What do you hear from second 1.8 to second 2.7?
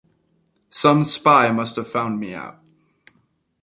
found me out.